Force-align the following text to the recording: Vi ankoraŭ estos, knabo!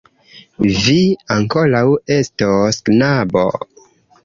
Vi 0.85 0.95
ankoraŭ 1.35 1.83
estos, 2.17 2.83
knabo! 2.91 3.47